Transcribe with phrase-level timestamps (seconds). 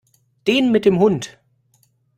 [0.47, 1.37] Den mit dem Hund.